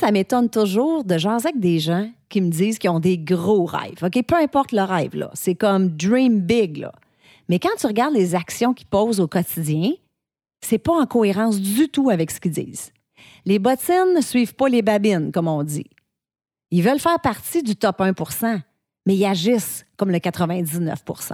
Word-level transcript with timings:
ça 0.00 0.10
m'étonne 0.10 0.48
toujours 0.48 1.04
de 1.04 1.16
jaser 1.18 1.48
avec 1.48 1.60
des 1.60 1.78
gens 1.78 2.10
qui 2.28 2.40
me 2.40 2.50
disent 2.50 2.78
qu'ils 2.78 2.90
ont 2.90 3.00
des 3.00 3.18
gros 3.18 3.64
rêves. 3.64 4.02
OK, 4.02 4.22
peu 4.24 4.36
importe 4.36 4.72
le 4.72 4.82
rêve, 4.82 5.14
là. 5.14 5.30
C'est 5.34 5.54
comme 5.54 5.88
dream 5.88 6.40
big, 6.40 6.78
là. 6.78 6.92
Mais 7.48 7.58
quand 7.58 7.76
tu 7.78 7.86
regardes 7.86 8.14
les 8.14 8.34
actions 8.34 8.74
qu'ils 8.74 8.86
posent 8.86 9.20
au 9.20 9.28
quotidien, 9.28 9.92
c'est 10.60 10.78
pas 10.78 10.92
en 10.92 11.06
cohérence 11.06 11.60
du 11.60 11.88
tout 11.88 12.10
avec 12.10 12.30
ce 12.30 12.40
qu'ils 12.40 12.52
disent. 12.52 12.92
Les 13.44 13.58
bottines 13.58 14.14
ne 14.14 14.20
suivent 14.20 14.54
pas 14.54 14.68
les 14.68 14.82
babines, 14.82 15.32
comme 15.32 15.48
on 15.48 15.62
dit. 15.62 15.90
Ils 16.70 16.82
veulent 16.82 17.00
faire 17.00 17.20
partie 17.20 17.62
du 17.62 17.76
top 17.76 18.00
1% 18.00 18.60
mais 19.06 19.16
ils 19.16 19.24
agissent 19.24 19.84
comme 19.96 20.10
le 20.10 20.18
99% 20.18 21.32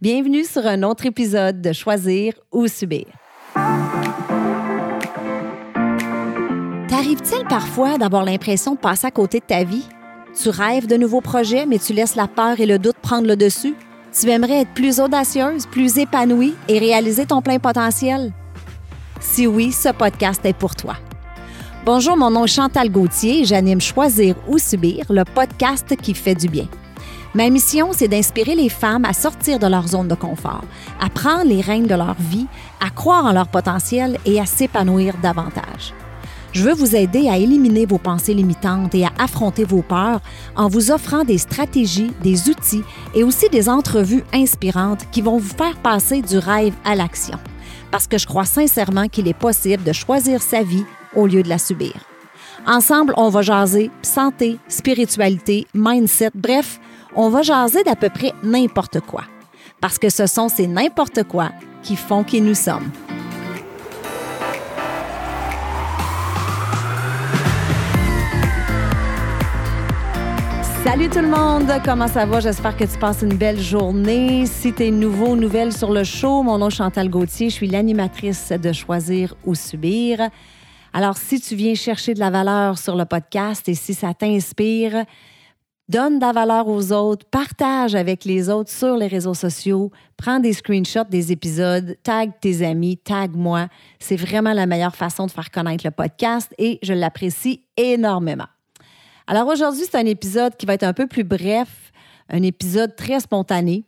Bienvenue 0.00 0.44
sur 0.44 0.66
un 0.66 0.82
autre 0.82 1.06
épisode 1.06 1.60
de 1.60 1.72
Choisir 1.72 2.34
ou 2.50 2.66
Subir. 2.66 3.06
T'arrive-t-il 6.94 7.44
parfois 7.48 7.98
d'avoir 7.98 8.24
l'impression 8.24 8.74
de 8.74 8.78
passer 8.78 9.08
à 9.08 9.10
côté 9.10 9.40
de 9.40 9.44
ta 9.44 9.64
vie? 9.64 9.84
Tu 10.40 10.48
rêves 10.48 10.86
de 10.86 10.96
nouveaux 10.96 11.20
projets, 11.20 11.66
mais 11.66 11.80
tu 11.80 11.92
laisses 11.92 12.14
la 12.14 12.28
peur 12.28 12.60
et 12.60 12.66
le 12.66 12.78
doute 12.78 12.94
prendre 13.02 13.26
le 13.26 13.34
dessus? 13.34 13.74
Tu 14.16 14.30
aimerais 14.30 14.60
être 14.60 14.74
plus 14.74 15.00
audacieuse, 15.00 15.66
plus 15.66 15.98
épanouie 15.98 16.54
et 16.68 16.78
réaliser 16.78 17.26
ton 17.26 17.42
plein 17.42 17.58
potentiel? 17.58 18.32
Si 19.18 19.44
oui, 19.48 19.72
ce 19.72 19.88
podcast 19.88 20.40
est 20.44 20.56
pour 20.56 20.76
toi. 20.76 20.94
Bonjour, 21.84 22.16
mon 22.16 22.30
nom 22.30 22.44
est 22.44 22.46
Chantal 22.46 22.88
Gauthier 22.90 23.40
et 23.40 23.44
j'anime 23.44 23.80
Choisir 23.80 24.36
ou 24.46 24.58
Subir, 24.58 25.04
le 25.10 25.24
podcast 25.24 25.96
qui 26.00 26.14
fait 26.14 26.36
du 26.36 26.46
bien. 26.46 26.68
Ma 27.34 27.50
mission, 27.50 27.88
c'est 27.90 28.06
d'inspirer 28.06 28.54
les 28.54 28.68
femmes 28.68 29.04
à 29.04 29.14
sortir 29.14 29.58
de 29.58 29.66
leur 29.66 29.88
zone 29.88 30.06
de 30.06 30.14
confort, 30.14 30.62
à 31.00 31.10
prendre 31.10 31.46
les 31.46 31.60
rênes 31.60 31.88
de 31.88 31.96
leur 31.96 32.14
vie, 32.20 32.46
à 32.80 32.90
croire 32.90 33.26
en 33.26 33.32
leur 33.32 33.48
potentiel 33.48 34.16
et 34.24 34.38
à 34.38 34.46
s'épanouir 34.46 35.14
davantage. 35.20 35.92
Je 36.54 36.62
veux 36.62 36.72
vous 36.72 36.94
aider 36.94 37.28
à 37.28 37.36
éliminer 37.36 37.84
vos 37.84 37.98
pensées 37.98 38.32
limitantes 38.32 38.94
et 38.94 39.04
à 39.04 39.10
affronter 39.18 39.64
vos 39.64 39.82
peurs 39.82 40.20
en 40.54 40.68
vous 40.68 40.92
offrant 40.92 41.24
des 41.24 41.38
stratégies, 41.38 42.12
des 42.22 42.48
outils 42.48 42.84
et 43.12 43.24
aussi 43.24 43.48
des 43.48 43.68
entrevues 43.68 44.22
inspirantes 44.32 45.10
qui 45.10 45.20
vont 45.20 45.36
vous 45.36 45.56
faire 45.56 45.76
passer 45.78 46.22
du 46.22 46.38
rêve 46.38 46.72
à 46.84 46.94
l'action. 46.94 47.38
Parce 47.90 48.06
que 48.06 48.18
je 48.18 48.26
crois 48.26 48.44
sincèrement 48.44 49.08
qu'il 49.08 49.26
est 49.26 49.36
possible 49.36 49.82
de 49.82 49.92
choisir 49.92 50.42
sa 50.42 50.62
vie 50.62 50.84
au 51.16 51.26
lieu 51.26 51.42
de 51.42 51.48
la 51.48 51.58
subir. 51.58 51.94
Ensemble, 52.68 53.14
on 53.16 53.30
va 53.30 53.42
jaser 53.42 53.90
santé, 54.02 54.58
spiritualité, 54.68 55.66
mindset, 55.74 56.30
bref, 56.36 56.78
on 57.16 57.30
va 57.30 57.42
jaser 57.42 57.82
d'à 57.82 57.96
peu 57.96 58.10
près 58.10 58.32
n'importe 58.44 59.00
quoi. 59.00 59.24
Parce 59.80 59.98
que 59.98 60.08
ce 60.08 60.26
sont 60.26 60.48
ces 60.48 60.68
n'importe 60.68 61.24
quoi 61.24 61.50
qui 61.82 61.96
font 61.96 62.22
qui 62.22 62.40
nous 62.40 62.54
sommes. 62.54 62.90
Salut 70.84 71.08
tout 71.08 71.20
le 71.20 71.28
monde, 71.28 71.72
comment 71.82 72.06
ça 72.06 72.26
va? 72.26 72.40
J'espère 72.40 72.76
que 72.76 72.84
tu 72.84 72.98
passes 72.98 73.22
une 73.22 73.38
belle 73.38 73.58
journée. 73.58 74.44
Si 74.44 74.70
tu 74.70 74.84
es 74.84 74.90
nouveau, 74.90 75.34
nouvelle 75.34 75.72
sur 75.72 75.90
le 75.90 76.04
show, 76.04 76.42
mon 76.42 76.58
nom 76.58 76.68
est 76.68 76.76
Chantal 76.76 77.08
Gauthier, 77.08 77.48
je 77.48 77.54
suis 77.54 77.68
l'animatrice 77.68 78.52
de 78.52 78.70
Choisir 78.70 79.34
ou 79.46 79.54
Subir. 79.54 80.20
Alors, 80.92 81.16
si 81.16 81.40
tu 81.40 81.56
viens 81.56 81.74
chercher 81.74 82.12
de 82.12 82.20
la 82.20 82.28
valeur 82.28 82.76
sur 82.76 82.96
le 82.96 83.06
podcast 83.06 83.66
et 83.66 83.74
si 83.74 83.94
ça 83.94 84.12
t'inspire, 84.12 85.06
donne 85.88 86.18
de 86.18 86.24
la 86.26 86.32
valeur 86.32 86.68
aux 86.68 86.92
autres, 86.92 87.24
partage 87.30 87.94
avec 87.94 88.26
les 88.26 88.50
autres 88.50 88.70
sur 88.70 88.98
les 88.98 89.06
réseaux 89.06 89.32
sociaux, 89.32 89.90
prends 90.18 90.38
des 90.38 90.52
screenshots 90.52 91.08
des 91.08 91.32
épisodes, 91.32 91.96
tag 92.02 92.32
tes 92.42 92.62
amis, 92.62 92.98
tag 92.98 93.34
moi. 93.34 93.68
C'est 93.98 94.16
vraiment 94.16 94.52
la 94.52 94.66
meilleure 94.66 94.94
façon 94.94 95.24
de 95.24 95.30
faire 95.30 95.50
connaître 95.50 95.86
le 95.86 95.92
podcast 95.92 96.54
et 96.58 96.78
je 96.82 96.92
l'apprécie 96.92 97.62
énormément. 97.78 98.44
Alors 99.26 99.48
aujourd'hui, 99.48 99.84
c'est 99.90 99.96
un 99.96 100.06
épisode 100.06 100.56
qui 100.56 100.66
va 100.66 100.74
être 100.74 100.82
un 100.82 100.92
peu 100.92 101.06
plus 101.06 101.24
bref, 101.24 101.92
un 102.28 102.42
épisode 102.42 102.94
très 102.94 103.20
spontané. 103.20 103.84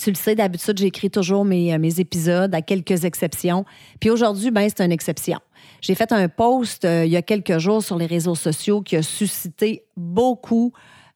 Tu 0.00 0.10
le 0.10 0.16
sais, 0.16 0.34
d'habitude, 0.34 0.78
j'écris 0.78 1.10
toujours 1.10 1.44
mes, 1.44 1.72
euh, 1.72 1.78
mes, 1.78 2.00
épisodes, 2.00 2.54
à 2.54 2.62
quelques 2.62 3.04
exceptions. 3.04 3.64
Puis 3.98 4.10
aujourd'hui, 4.10 4.50
ben, 4.50 4.68
c'est 4.68 4.84
une 4.84 4.92
exception. 4.92 5.40
J'ai 5.80 5.94
fait 5.94 6.12
un 6.12 6.28
post 6.28 6.84
euh, 6.84 7.04
il 7.04 7.10
y 7.10 7.16
a 7.16 7.22
quelques 7.22 7.58
jours 7.58 7.82
sur 7.82 7.96
les 7.96 8.06
réseaux 8.06 8.34
sociaux 8.34 8.82
qui 8.82 8.96
a 8.96 9.02
suscité 9.02 9.84
beaucoup, 9.96 10.72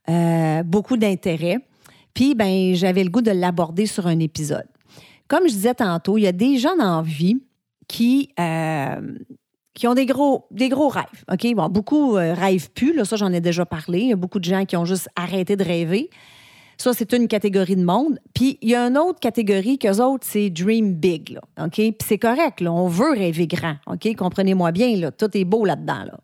euh, 0.09 0.63
beaucoup 0.63 0.97
d'intérêt. 0.97 1.59
Puis, 2.15 2.35
ben, 2.35 2.75
j'avais 2.75 3.05
le 3.05 3.11
goût 3.11 3.23
de 3.23 3.31
l'aborder 3.31 3.87
sur 3.87 4.07
un 4.07 4.19
épisode. 4.19 4.67
Comme 5.29 5.47
je 5.47 5.53
disais 5.53 5.75
tantôt, 5.75 6.19
il 6.19 6.23
y 6.23 6.27
a 6.27 6.33
des 6.33 6.59
gens 6.59 6.79
en 6.81 7.03
vie 7.03 7.37
qui, 7.87 8.33
qui 9.75 9.87
ont 9.87 9.95
des 9.95 10.07
gros, 10.07 10.47
des 10.51 10.69
gros 10.69 10.89
rêves. 10.89 11.55
Bon, 11.55 11.69
beaucoup 11.69 12.17
euh, 12.17 12.35
rêvent 12.35 12.71
plus, 12.71 12.95
là, 12.95 13.05
ça 13.05 13.17
j'en 13.17 13.33
ai 13.33 13.41
déjà 13.41 13.65
parlé. 13.65 14.01
Il 14.01 14.09
y 14.09 14.13
a 14.13 14.17
beaucoup 14.17 14.39
de 14.39 14.45
gens 14.45 14.65
qui 14.65 14.77
ont 14.77 14.85
juste 14.85 15.09
arrêté 15.17 15.57
de 15.57 15.65
rêver. 15.65 16.11
Ça, 16.77 16.95
c'est 16.95 17.13
une 17.13 17.29
catégorie 17.29 17.77
de 17.77 17.85
monde. 17.85 18.19
Puis 18.35 18.59
il 18.63 18.71
y 18.71 18.75
a 18.75 18.87
une 18.87 18.97
autre 18.97 19.21
catégorie 19.21 19.79
qu'eux 19.79 20.01
autres, 20.01 20.27
c'est 20.27 20.49
dream 20.49 20.95
big. 20.95 21.39
Puis 21.71 21.95
c'est 22.03 22.19
correct, 22.19 22.63
on 22.67 22.89
veut 22.89 23.13
rêver 23.13 23.47
grand. 23.47 23.77
Comprenez-moi 24.17 24.73
bien, 24.73 24.97
là, 24.97 25.11
tout 25.11 25.37
est 25.37 25.45
beau 25.45 25.65
là-dedans. 25.65 26.05
Là. 26.05 26.19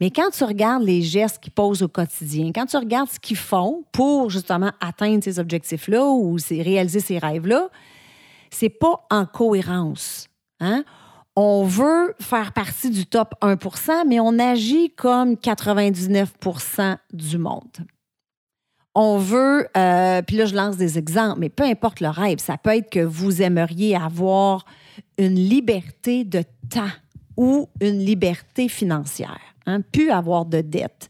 Mais 0.00 0.10
quand 0.10 0.30
tu 0.30 0.42
regardes 0.44 0.82
les 0.82 1.02
gestes 1.02 1.38
qu'ils 1.38 1.52
posent 1.52 1.82
au 1.82 1.88
quotidien, 1.88 2.50
quand 2.54 2.66
tu 2.66 2.76
regardes 2.76 3.10
ce 3.10 3.20
qu'ils 3.20 3.36
font 3.36 3.84
pour 3.92 4.30
justement 4.30 4.72
atteindre 4.80 5.22
ces 5.22 5.38
objectifs-là 5.38 6.04
ou 6.04 6.36
réaliser 6.50 7.00
ces 7.00 7.18
rêves-là, 7.18 7.68
c'est 8.50 8.70
pas 8.70 9.06
en 9.10 9.26
cohérence. 9.26 10.28
Hein? 10.60 10.84
On 11.36 11.64
veut 11.64 12.14
faire 12.20 12.52
partie 12.52 12.90
du 12.90 13.06
top 13.06 13.34
1% 13.42 14.06
mais 14.06 14.20
on 14.20 14.38
agit 14.38 14.90
comme 14.90 15.34
99% 15.34 16.96
du 17.12 17.38
monde. 17.38 17.62
On 18.94 19.18
veut, 19.18 19.66
euh, 19.76 20.22
puis 20.22 20.36
là 20.36 20.46
je 20.46 20.54
lance 20.54 20.76
des 20.76 20.98
exemples, 20.98 21.40
mais 21.40 21.48
peu 21.48 21.64
importe 21.64 22.00
le 22.00 22.08
rêve, 22.08 22.38
ça 22.38 22.56
peut 22.56 22.70
être 22.70 22.90
que 22.90 23.00
vous 23.00 23.42
aimeriez 23.42 23.96
avoir 23.96 24.64
une 25.18 25.34
liberté 25.34 26.24
de 26.24 26.44
temps 26.70 26.92
ou 27.36 27.68
une 27.80 27.98
liberté 27.98 28.68
financière, 28.68 29.40
hein, 29.66 29.80
plus 29.80 30.10
avoir 30.10 30.44
de 30.44 30.60
dette, 30.60 31.08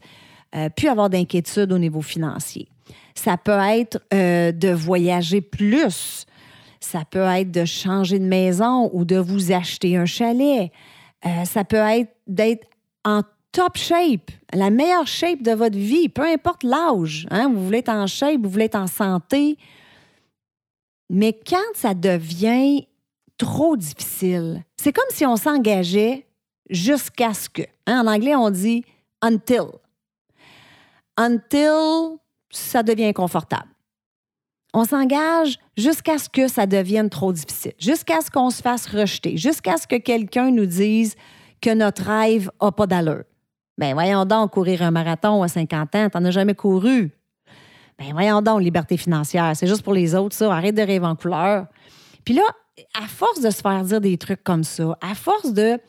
euh, 0.55 0.69
plus 0.69 0.87
avoir 0.87 1.11
d'inquiétude 1.11 1.71
au 1.71 1.77
niveau 1.77 2.01
financier. 2.01 2.67
Ça 3.13 3.37
peut 3.37 3.51
être 3.51 3.99
euh, 4.13 4.51
de 4.51 4.69
voyager 4.69 5.41
plus, 5.41 6.25
ça 6.85 7.03
peut 7.03 7.19
être 7.19 7.51
de 7.51 7.65
changer 7.65 8.19
de 8.19 8.25
maison 8.25 8.89
ou 8.93 9.05
de 9.05 9.17
vous 9.17 9.51
acheter 9.51 9.97
un 9.97 10.05
chalet. 10.05 10.71
Euh, 11.25 11.43
ça 11.45 11.63
peut 11.63 11.77
être 11.77 12.15
d'être 12.27 12.67
en 13.03 13.21
top 13.51 13.77
shape, 13.77 14.31
la 14.53 14.69
meilleure 14.69 15.07
shape 15.07 15.41
de 15.41 15.51
votre 15.51 15.77
vie, 15.77 16.09
peu 16.09 16.23
importe 16.23 16.63
l'âge. 16.63 17.27
Hein. 17.31 17.49
Vous 17.51 17.65
voulez 17.65 17.79
être 17.79 17.89
en 17.89 18.05
shape, 18.05 18.41
vous 18.41 18.49
voulez 18.49 18.65
être 18.65 18.75
en 18.75 18.87
santé. 18.87 19.57
Mais 21.09 21.33
quand 21.33 21.73
ça 21.73 21.93
devient 21.93 22.85
trop 23.37 23.75
difficile, 23.75 24.63
c'est 24.77 24.93
comme 24.93 25.09
si 25.09 25.25
on 25.25 25.37
s'engageait 25.37 26.27
jusqu'à 26.69 27.33
ce 27.33 27.49
que. 27.49 27.63
Hein, 27.87 28.05
en 28.05 28.07
anglais, 28.07 28.35
on 28.35 28.49
dit 28.49 28.83
until. 29.21 29.71
Until 31.17 32.19
ça 32.51 32.83
devient 32.83 33.13
confortable 33.13 33.74
on 34.75 34.83
s'engage 34.83 35.57
jusqu'à 35.77 36.17
ce 36.17 36.27
que 36.27 36.49
ça 36.49 36.67
devienne 36.67 37.09
trop 37.09 37.31
difficile, 37.31 37.71
jusqu'à 37.79 38.19
ce 38.19 38.29
qu'on 38.29 38.49
se 38.49 38.61
fasse 38.61 38.87
rejeter, 38.87 39.37
jusqu'à 39.37 39.77
ce 39.77 39.87
que 39.87 39.95
quelqu'un 39.95 40.51
nous 40.51 40.65
dise 40.65 41.15
que 41.61 41.73
notre 41.73 42.03
rêve 42.03 42.51
n'a 42.61 42.71
pas 42.73 42.85
d'allure. 42.85 43.23
Ben 43.77 43.93
voyons 43.93 44.25
donc, 44.25 44.51
courir 44.51 44.81
un 44.81 44.91
marathon 44.91 45.41
à 45.43 45.47
50 45.47 45.95
ans, 45.95 46.09
t'en 46.09 46.25
as 46.25 46.31
jamais 46.31 46.55
couru. 46.55 47.09
Ben 47.97 48.11
voyons 48.11 48.41
donc, 48.41 48.61
liberté 48.61 48.97
financière, 48.97 49.55
c'est 49.55 49.65
juste 49.65 49.81
pour 49.81 49.93
les 49.93 50.13
autres, 50.13 50.35
ça. 50.35 50.53
Arrête 50.53 50.75
de 50.75 50.81
rêver 50.81 51.05
en 51.05 51.15
couleur. 51.15 51.67
Puis 52.25 52.33
là, 52.33 52.43
à 53.01 53.07
force 53.07 53.39
de 53.39 53.49
se 53.51 53.61
faire 53.61 53.81
dire 53.81 54.01
des 54.01 54.17
trucs 54.17 54.43
comme 54.43 54.65
ça, 54.65 54.97
à 54.99 55.15
force 55.15 55.53
de, 55.53 55.79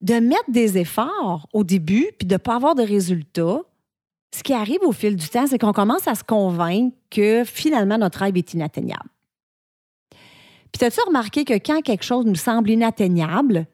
de 0.00 0.14
mettre 0.14 0.50
des 0.50 0.78
efforts 0.78 1.46
au 1.52 1.62
début, 1.62 2.08
puis 2.18 2.26
de 2.26 2.34
ne 2.34 2.38
pas 2.38 2.56
avoir 2.56 2.74
de 2.74 2.82
résultats, 2.82 3.60
ce 4.34 4.42
qui 4.42 4.52
arrive 4.52 4.82
au 4.82 4.92
fil 4.92 5.16
du 5.16 5.28
temps, 5.28 5.46
c'est 5.46 5.58
qu'on 5.58 5.72
commence 5.72 6.06
à 6.06 6.14
se 6.14 6.24
convaincre 6.24 6.96
que 7.10 7.44
finalement 7.44 7.98
notre 7.98 8.20
rêve 8.20 8.36
est 8.36 8.54
inatteignable. 8.54 9.08
Puis, 10.72 10.84
as-tu 10.84 11.00
remarqué 11.06 11.44
que 11.44 11.54
quand 11.54 11.80
quelque 11.80 12.04
chose 12.04 12.26
nous 12.26 12.34
semble 12.34 12.70
inatteignable, 12.70 13.66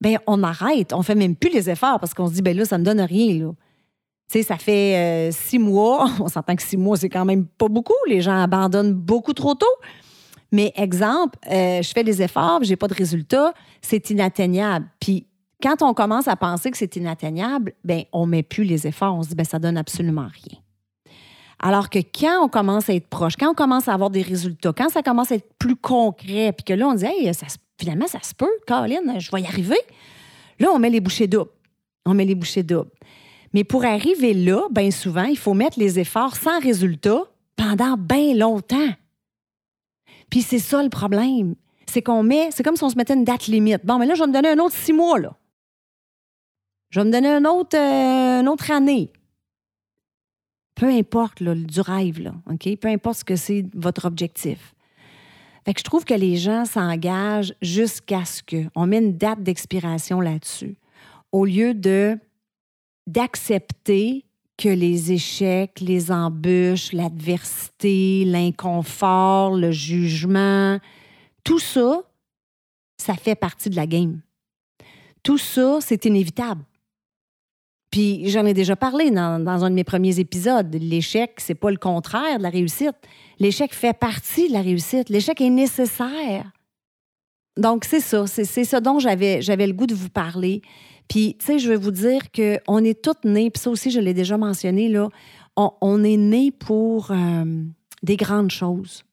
ben 0.00 0.18
on 0.26 0.42
arrête, 0.42 0.92
on 0.92 1.02
fait 1.02 1.14
même 1.14 1.36
plus 1.36 1.50
les 1.50 1.68
efforts 1.68 2.00
parce 2.00 2.14
qu'on 2.14 2.28
se 2.28 2.34
dit, 2.34 2.42
ben 2.42 2.56
là, 2.56 2.64
ça 2.64 2.78
me 2.78 2.84
donne 2.84 3.00
rien. 3.00 3.54
Tu 4.30 4.38
sais, 4.38 4.42
ça 4.42 4.56
fait 4.56 4.96
euh, 4.96 5.30
six 5.30 5.58
mois, 5.58 6.08
on 6.20 6.28
s'entend 6.28 6.56
que 6.56 6.62
six 6.62 6.76
mois, 6.76 6.96
c'est 6.96 7.08
quand 7.08 7.24
même 7.24 7.46
pas 7.46 7.68
beaucoup. 7.68 7.94
Les 8.06 8.20
gens 8.20 8.42
abandonnent 8.42 8.94
beaucoup 8.94 9.34
trop 9.34 9.54
tôt. 9.54 9.66
Mais 10.50 10.72
exemple, 10.76 11.38
euh, 11.50 11.82
je 11.82 11.90
fais 11.90 12.04
des 12.04 12.22
efforts, 12.22 12.60
j'ai 12.62 12.76
pas 12.76 12.88
de 12.88 12.94
résultat, 12.94 13.52
c'est 13.82 14.08
inatteignable. 14.10 14.86
Puis 14.98 15.26
quand 15.62 15.82
on 15.82 15.94
commence 15.94 16.28
à 16.28 16.36
penser 16.36 16.70
que 16.70 16.76
c'est 16.76 16.96
inatteignable, 16.96 17.74
ben 17.84 18.04
on 18.12 18.26
met 18.26 18.42
plus 18.42 18.64
les 18.64 18.86
efforts, 18.86 19.14
on 19.14 19.22
se 19.22 19.30
dit 19.30 19.34
ben 19.34 19.44
ça 19.44 19.58
donne 19.58 19.76
absolument 19.76 20.28
rien. 20.32 20.58
Alors 21.60 21.90
que 21.90 21.98
quand 21.98 22.44
on 22.44 22.48
commence 22.48 22.88
à 22.88 22.94
être 22.94 23.08
proche, 23.08 23.36
quand 23.36 23.50
on 23.50 23.54
commence 23.54 23.88
à 23.88 23.94
avoir 23.94 24.10
des 24.10 24.22
résultats, 24.22 24.72
quand 24.72 24.88
ça 24.88 25.02
commence 25.02 25.32
à 25.32 25.36
être 25.36 25.52
plus 25.58 25.74
concret, 25.74 26.52
puis 26.52 26.64
que 26.64 26.72
là 26.72 26.88
on 26.88 26.94
dit 26.94 27.04
hey, 27.04 27.30
finalement 27.78 28.06
ça 28.06 28.20
se 28.22 28.34
peut, 28.34 28.50
Caroline, 28.66 29.16
je 29.18 29.30
vais 29.30 29.42
y 29.42 29.46
arriver. 29.46 29.78
Là 30.60 30.68
on 30.72 30.78
met 30.78 30.90
les 30.90 31.00
bouchées 31.00 31.26
doubles. 31.26 31.50
On 32.06 32.14
met 32.14 32.24
les 32.24 32.34
bouchées 32.34 32.62
doubles. 32.62 32.90
Mais 33.52 33.64
pour 33.64 33.84
arriver 33.84 34.34
là, 34.34 34.62
bien 34.70 34.90
souvent, 34.90 35.24
il 35.24 35.38
faut 35.38 35.54
mettre 35.54 35.78
les 35.78 35.98
efforts 35.98 36.36
sans 36.36 36.60
résultat 36.60 37.22
pendant 37.56 37.96
bien 37.96 38.34
longtemps. 38.34 38.90
Puis 40.30 40.42
c'est 40.42 40.58
ça 40.58 40.82
le 40.82 40.90
problème. 40.90 41.54
C'est 41.86 42.02
qu'on 42.02 42.22
met, 42.22 42.50
c'est 42.50 42.62
comme 42.62 42.76
si 42.76 42.84
on 42.84 42.90
se 42.90 42.96
mettait 42.96 43.14
une 43.14 43.24
date 43.24 43.46
limite. 43.46 43.84
Bon, 43.84 43.98
mais 43.98 44.06
là, 44.06 44.14
je 44.14 44.20
vais 44.20 44.26
me 44.26 44.32
donner 44.32 44.50
un 44.50 44.58
autre 44.58 44.74
six 44.76 44.92
mois, 44.92 45.18
là. 45.18 45.34
Je 46.90 47.00
vais 47.00 47.06
me 47.06 47.12
donner 47.12 47.36
autre, 47.48 47.76
euh, 47.76 48.40
une 48.40 48.48
autre 48.48 48.70
année. 48.70 49.12
Peu 50.74 50.86
importe 50.86 51.40
là, 51.40 51.54
du 51.54 51.80
rêve? 51.80 52.32
Peu 52.80 52.88
importe 52.88 53.18
ce 53.18 53.24
que 53.24 53.36
c'est 53.36 53.66
votre 53.74 54.06
objectif. 54.06 54.74
Fait 55.64 55.74
que 55.74 55.80
je 55.80 55.84
trouve 55.84 56.04
que 56.04 56.14
les 56.14 56.36
gens 56.36 56.64
s'engagent 56.64 57.52
jusqu'à 57.60 58.24
ce 58.24 58.42
qu'on 58.42 58.86
met 58.86 58.98
une 58.98 59.18
date 59.18 59.42
d'expiration 59.42 60.20
là-dessus, 60.20 60.76
au 61.32 61.44
lieu 61.44 61.74
de 61.74 62.18
d'accepter 63.06 64.24
que 64.56 64.68
les 64.68 65.12
échecs, 65.12 65.80
les 65.80 66.10
embûches, 66.10 66.92
l'adversité, 66.92 68.24
l'inconfort, 68.24 69.56
le 69.56 69.70
jugement, 69.70 70.78
tout 71.44 71.58
ça, 71.58 72.02
ça 72.98 73.14
fait 73.14 73.34
partie 73.34 73.70
de 73.70 73.76
la 73.76 73.86
game. 73.86 74.20
Tout 75.22 75.38
ça, 75.38 75.78
c'est 75.80 76.04
inévitable. 76.04 76.62
Puis 77.90 78.28
j'en 78.28 78.44
ai 78.44 78.54
déjà 78.54 78.76
parlé 78.76 79.10
dans, 79.10 79.64
un 79.64 79.70
de 79.70 79.74
mes 79.74 79.84
premiers 79.84 80.20
épisodes. 80.20 80.74
L'échec, 80.74 81.32
c'est 81.38 81.54
pas 81.54 81.70
le 81.70 81.78
contraire 81.78 82.38
de 82.38 82.42
la 82.42 82.50
réussite. 82.50 82.96
L'échec 83.38 83.72
fait 83.72 83.96
partie 83.96 84.48
de 84.48 84.52
la 84.52 84.62
réussite. 84.62 85.08
L'échec 85.08 85.40
est 85.40 85.50
nécessaire. 85.50 86.50
Donc, 87.56 87.84
c'est 87.84 88.00
ça. 88.00 88.26
C'est 88.26 88.64
ça 88.64 88.80
dont 88.80 88.98
j'avais 88.98 89.40
le 89.40 89.72
goût 89.72 89.86
de 89.86 89.94
vous 89.94 90.10
parler. 90.10 90.62
Puis, 91.08 91.36
tu 91.38 91.46
sais, 91.46 91.58
je 91.58 91.70
veux 91.70 91.78
vous 91.78 91.90
dire 91.90 92.30
qu'on 92.30 92.84
est 92.84 93.02
toutes 93.02 93.24
nées, 93.24 93.50
puis 93.50 93.60
ça 93.60 93.70
aussi, 93.70 93.90
je 93.90 93.98
l'ai 93.98 94.12
déjà 94.12 94.36
mentionné, 94.36 94.88
là, 94.88 95.08
on, 95.56 96.04
est 96.04 96.16
nés 96.16 96.52
pour 96.52 97.10
euh, 97.10 97.44
des 98.02 98.16
grandes 98.16 98.50
choses. 98.50 99.04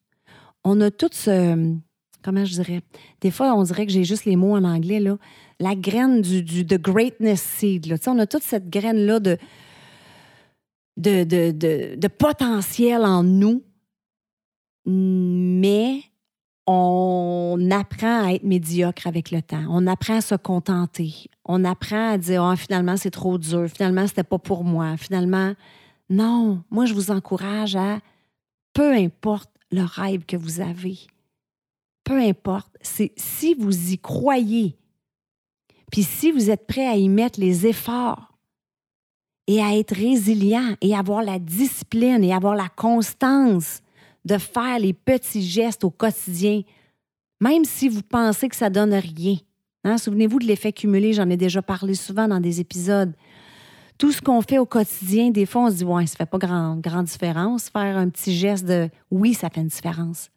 On 0.62 0.80
a 0.80 0.90
toutes 0.90 1.14
ce. 1.14 1.74
Comment 2.22 2.44
je 2.44 2.54
dirais? 2.54 2.82
Des 3.20 3.30
fois, 3.30 3.54
on 3.54 3.62
dirait 3.62 3.86
que 3.86 3.92
j'ai 3.92 4.04
juste 4.04 4.26
les 4.26 4.36
mots 4.36 4.54
en 4.54 4.64
anglais, 4.64 5.00
là. 5.00 5.16
La 5.58 5.74
graine 5.74 6.20
du, 6.20 6.64
greatness 6.64 7.40
seed, 7.40 7.86
là. 7.86 7.96
On 8.06 8.18
a 8.18 8.26
toute 8.26 8.42
cette 8.42 8.68
graine-là 8.68 9.20
de, 9.20 9.38
de, 10.96 11.24
de, 11.24 11.94
de 11.96 12.08
potentiel 12.08 13.04
en 13.04 13.22
nous, 13.22 13.62
mais 14.84 16.02
on 16.66 17.68
apprend 17.70 18.26
à 18.26 18.32
être 18.32 18.42
médiocre 18.42 19.06
avec 19.06 19.30
le 19.30 19.40
temps. 19.40 19.64
On 19.70 19.86
apprend 19.86 20.16
à 20.16 20.20
se 20.20 20.34
contenter. 20.34 21.28
On 21.44 21.64
apprend 21.64 22.12
à 22.12 22.18
dire 22.18 22.42
oh, 22.42 22.56
finalement, 22.56 22.96
c'est 22.96 23.10
trop 23.10 23.38
dur. 23.38 23.68
Finalement, 23.68 24.06
c'était 24.06 24.24
pas 24.24 24.38
pour 24.38 24.64
moi. 24.64 24.96
Finalement, 24.96 25.54
non. 26.10 26.62
Moi, 26.70 26.86
je 26.86 26.94
vous 26.94 27.10
encourage 27.10 27.76
à, 27.76 28.00
peu 28.72 28.92
importe 28.92 29.50
le 29.70 29.82
rêve 29.82 30.24
que 30.26 30.36
vous 30.36 30.60
avez, 30.60 30.98
peu 32.04 32.20
importe, 32.20 32.76
c'est 32.80 33.12
si 33.16 33.54
vous 33.54 33.92
y 33.92 33.98
croyez, 33.98 34.76
puis 35.90 36.02
si 36.02 36.32
vous 36.32 36.50
êtes 36.50 36.66
prêt 36.66 36.86
à 36.86 36.96
y 36.96 37.08
mettre 37.08 37.40
les 37.40 37.66
efforts 37.66 38.32
et 39.46 39.62
à 39.62 39.76
être 39.76 39.94
résilient 39.94 40.74
et 40.80 40.94
avoir 40.94 41.22
la 41.22 41.38
discipline 41.38 42.24
et 42.24 42.34
avoir 42.34 42.54
la 42.54 42.68
constance 42.68 43.82
de 44.24 44.38
faire 44.38 44.78
les 44.78 44.92
petits 44.92 45.42
gestes 45.42 45.84
au 45.84 45.90
quotidien, 45.90 46.62
même 47.40 47.64
si 47.64 47.88
vous 47.88 48.02
pensez 48.02 48.48
que 48.48 48.56
ça 48.56 48.70
donne 48.70 48.94
rien. 48.94 49.36
Hein? 49.84 49.98
Souvenez-vous 49.98 50.40
de 50.40 50.46
l'effet 50.46 50.72
cumulé, 50.72 51.12
j'en 51.12 51.30
ai 51.30 51.36
déjà 51.36 51.62
parlé 51.62 51.94
souvent 51.94 52.26
dans 52.26 52.40
des 52.40 52.60
épisodes. 52.60 53.14
Tout 53.98 54.10
ce 54.12 54.20
qu'on 54.20 54.42
fait 54.42 54.58
au 54.58 54.66
quotidien, 54.66 55.30
des 55.30 55.46
fois, 55.46 55.62
on 55.62 55.70
se 55.70 55.76
dit, 55.76 55.84
ouais, 55.84 56.06
ça 56.06 56.16
fait 56.16 56.26
pas 56.26 56.38
grande 56.38 56.80
grand 56.80 57.04
différence. 57.04 57.70
Faire 57.70 57.96
un 57.96 58.10
petit 58.10 58.34
geste 58.36 58.66
de 58.66 58.90
oui, 59.10 59.32
ça 59.32 59.48
fait 59.48 59.60
une 59.60 59.68
différence. 59.68 60.28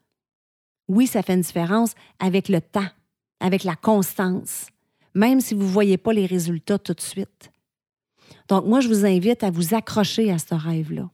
Oui, 0.87 1.07
ça 1.07 1.23
fait 1.23 1.33
une 1.33 1.41
différence 1.41 1.93
avec 2.19 2.47
le 2.47 2.61
temps, 2.61 2.87
avec 3.39 3.63
la 3.63 3.75
constance, 3.75 4.67
même 5.19 5.41
si 5.41 5.53
vous 5.53 5.63
ne 5.63 5.67
voyez 5.67 5.97
pas 5.97 6.13
les 6.13 6.25
résultats 6.25 6.79
tout 6.79 6.93
de 6.93 7.01
suite. 7.01 7.51
Donc, 8.47 8.65
moi, 8.65 8.79
je 8.79 8.87
vous 8.87 9.05
invite 9.05 9.43
à 9.43 9.51
vous 9.51 9.73
accrocher 9.75 10.31
à 10.31 10.37
ce 10.39 10.55
rêve-là. 10.55 11.09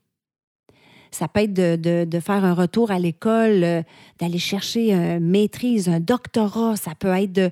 Ça 1.10 1.28
peut 1.28 1.40
être 1.40 1.54
de, 1.54 2.20
faire 2.20 2.46
un 2.46 2.54
retour 2.54 2.92
à 2.92 3.00
l'école, 3.00 3.64
euh, 3.64 3.82
d'aller 4.20 4.38
chercher 4.38 4.94
une 4.94 5.28
maîtrise, 5.28 5.90
un 5.90 6.00
doctorat. 6.00 6.76
Ça 6.76 6.92
peut 6.94 7.08
être 7.08 7.34
de, 7.34 7.52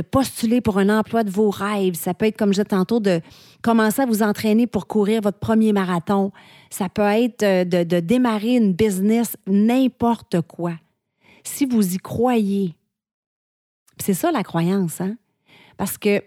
postuler 0.00 0.62
pour 0.62 0.78
un 0.78 0.88
emploi 0.88 1.22
de 1.22 1.30
vos 1.30 1.50
rêves. 1.50 1.94
Ça 1.94 2.14
peut 2.14 2.26
être, 2.26 2.38
comme 2.38 2.50
je 2.50 2.62
disais 2.62 2.64
tantôt, 2.64 3.00
de 3.00 3.20
commencer 3.60 4.00
à 4.00 4.06
vous 4.06 4.22
entraîner 4.22 4.66
pour 4.66 4.86
courir 4.86 5.20
votre 5.20 5.38
premier 5.38 5.72
marathon. 5.72 6.32
Ça 6.70 6.88
peut 6.88 7.02
être 7.02 7.42
euh, 7.42 7.64
de, 7.64 7.82
de 7.82 8.00
démarrer 8.00 8.56
une 8.56 8.72
business, 8.72 9.36
n'importe 9.46 10.40
quoi. 10.40 10.72
Si 11.44 11.66
vous 11.66 11.94
y 11.94 11.98
croyez, 11.98 12.74
c'est 13.98 14.14
ça 14.14 14.30
la 14.32 14.44
croyance, 14.44 15.02
hein? 15.02 15.16
Parce 15.80 15.96
que 15.96 16.22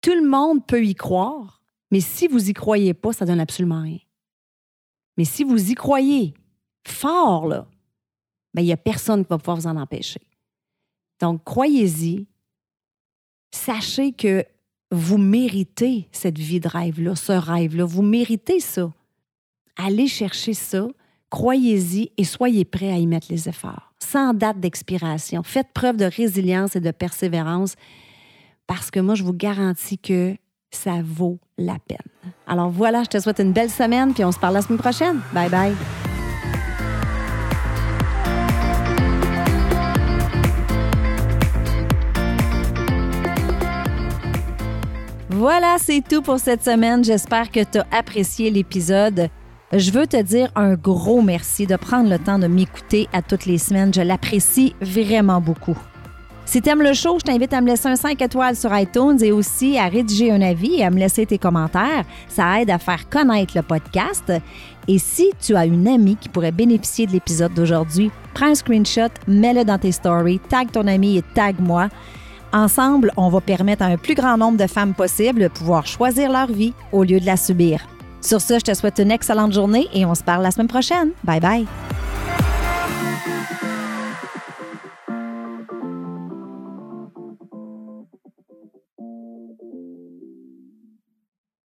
tout 0.00 0.14
le 0.14 0.26
monde 0.26 0.66
peut 0.66 0.82
y 0.82 0.94
croire, 0.94 1.60
mais 1.90 2.00
si 2.00 2.26
vous 2.26 2.48
y 2.48 2.54
croyez 2.54 2.94
pas, 2.94 3.12
ça 3.12 3.26
donne 3.26 3.38
absolument 3.38 3.82
rien. 3.82 3.98
Mais 5.18 5.26
si 5.26 5.44
vous 5.44 5.70
y 5.70 5.74
croyez 5.74 6.32
fort, 6.86 7.46
là, 7.46 7.68
ben, 8.54 8.62
il 8.62 8.64
n'y 8.64 8.72
a 8.72 8.78
personne 8.78 9.26
qui 9.26 9.28
va 9.28 9.36
pouvoir 9.36 9.58
vous 9.58 9.66
en 9.66 9.76
empêcher. 9.76 10.22
Donc, 11.20 11.44
croyez-y. 11.44 12.26
Sachez 13.50 14.12
que 14.12 14.42
vous 14.90 15.18
méritez 15.18 16.08
cette 16.10 16.38
vie 16.38 16.60
de 16.60 16.68
rêve-là, 16.68 17.14
ce 17.14 17.32
rêve-là. 17.32 17.84
Vous 17.84 18.00
méritez 18.00 18.60
ça. 18.60 18.90
Allez 19.76 20.06
chercher 20.06 20.54
ça, 20.54 20.88
croyez-y 21.28 22.10
et 22.16 22.24
soyez 22.24 22.64
prêts 22.64 22.90
à 22.90 22.96
y 22.96 23.06
mettre 23.06 23.26
les 23.28 23.50
efforts, 23.50 23.87
sans 24.10 24.32
date 24.32 24.58
d'expiration. 24.60 25.42
Faites 25.42 25.68
preuve 25.74 25.96
de 25.96 26.06
résilience 26.06 26.76
et 26.76 26.80
de 26.80 26.90
persévérance 26.90 27.74
parce 28.66 28.90
que 28.90 29.00
moi, 29.00 29.14
je 29.14 29.22
vous 29.22 29.32
garantis 29.32 29.98
que 29.98 30.36
ça 30.70 30.96
vaut 31.02 31.38
la 31.56 31.76
peine. 31.86 31.98
Alors 32.46 32.70
voilà, 32.70 33.02
je 33.02 33.08
te 33.08 33.20
souhaite 33.20 33.40
une 33.40 33.52
belle 33.52 33.70
semaine, 33.70 34.12
puis 34.12 34.24
on 34.24 34.32
se 34.32 34.38
parle 34.38 34.54
la 34.54 34.62
semaine 34.62 34.78
prochaine. 34.78 35.20
Bye 35.32 35.50
bye. 35.50 35.74
Voilà, 45.30 45.76
c'est 45.78 46.02
tout 46.06 46.20
pour 46.20 46.38
cette 46.38 46.64
semaine. 46.64 47.04
J'espère 47.04 47.50
que 47.50 47.62
tu 47.62 47.78
as 47.78 47.86
apprécié 47.92 48.50
l'épisode. 48.50 49.28
Je 49.72 49.90
veux 49.90 50.06
te 50.06 50.20
dire 50.22 50.48
un 50.54 50.76
gros 50.76 51.20
merci 51.20 51.66
de 51.66 51.76
prendre 51.76 52.08
le 52.08 52.18
temps 52.18 52.38
de 52.38 52.46
m'écouter 52.46 53.06
à 53.12 53.20
toutes 53.20 53.44
les 53.44 53.58
semaines. 53.58 53.92
Je 53.92 54.00
l'apprécie 54.00 54.74
vraiment 54.80 55.42
beaucoup. 55.42 55.76
Si 56.46 56.62
tu 56.62 56.70
aimes 56.70 56.80
le 56.80 56.94
show, 56.94 57.18
je 57.18 57.24
t'invite 57.24 57.52
à 57.52 57.60
me 57.60 57.66
laisser 57.66 57.88
un 57.88 57.96
5 57.96 58.22
étoiles 58.22 58.56
sur 58.56 58.74
iTunes 58.74 59.18
et 59.20 59.30
aussi 59.30 59.76
à 59.76 59.88
rédiger 59.88 60.32
un 60.32 60.40
avis 60.40 60.76
et 60.76 60.84
à 60.84 60.90
me 60.90 60.98
laisser 60.98 61.26
tes 61.26 61.36
commentaires. 61.36 62.06
Ça 62.28 62.62
aide 62.62 62.70
à 62.70 62.78
faire 62.78 63.10
connaître 63.10 63.54
le 63.54 63.60
podcast. 63.60 64.32
Et 64.88 64.98
si 64.98 65.32
tu 65.38 65.54
as 65.54 65.66
une 65.66 65.86
amie 65.86 66.16
qui 66.16 66.30
pourrait 66.30 66.50
bénéficier 66.50 67.06
de 67.06 67.12
l'épisode 67.12 67.52
d'aujourd'hui, 67.52 68.10
prends 68.32 68.46
un 68.46 68.54
screenshot, 68.54 69.12
mets-le 69.26 69.66
dans 69.66 69.76
tes 69.76 69.92
stories, 69.92 70.40
tag 70.48 70.70
ton 70.72 70.86
ami 70.86 71.18
et 71.18 71.24
tag 71.34 71.56
moi. 71.60 71.90
Ensemble, 72.54 73.12
on 73.18 73.28
va 73.28 73.42
permettre 73.42 73.82
à 73.82 73.88
un 73.88 73.98
plus 73.98 74.14
grand 74.14 74.38
nombre 74.38 74.56
de 74.56 74.66
femmes 74.66 74.94
possible 74.94 75.42
de 75.42 75.48
pouvoir 75.48 75.86
choisir 75.86 76.32
leur 76.32 76.50
vie 76.50 76.72
au 76.90 77.04
lieu 77.04 77.20
de 77.20 77.26
la 77.26 77.36
subir. 77.36 77.86
Sur 78.20 78.40
ce, 78.40 78.58
je 78.58 78.64
te 78.64 78.74
souhaite 78.74 78.98
une 78.98 79.10
excellente 79.10 79.52
journée 79.52 79.88
et 79.92 80.04
on 80.04 80.14
se 80.14 80.22
parle 80.22 80.42
la 80.42 80.50
semaine 80.50 80.68
prochaine. 80.68 81.10
Bye 81.24 81.40
bye. 81.40 81.66